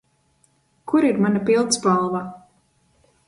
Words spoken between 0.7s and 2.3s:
Kur ir mana pildspalva?